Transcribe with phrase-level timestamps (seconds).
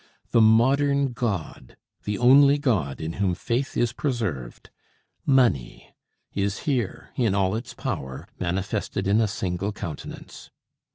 [0.31, 4.71] The modern god, the only god in whom faith is preserved,
[5.27, 5.93] money,
[6.33, 10.49] is here, in all its power, manifested in a single countenance.